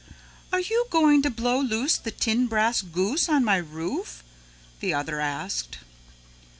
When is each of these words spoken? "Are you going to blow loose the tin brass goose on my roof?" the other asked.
"Are 0.51 0.61
you 0.61 0.87
going 0.89 1.21
to 1.21 1.29
blow 1.29 1.59
loose 1.59 1.95
the 1.95 2.09
tin 2.09 2.47
brass 2.47 2.81
goose 2.81 3.29
on 3.29 3.45
my 3.45 3.57
roof?" 3.57 4.23
the 4.79 4.95
other 4.95 5.19
asked. 5.19 5.77